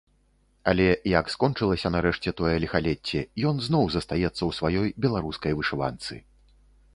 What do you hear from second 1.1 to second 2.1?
як скончылася